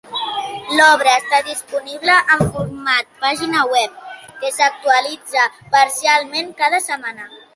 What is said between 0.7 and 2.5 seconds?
L'obra està disponible en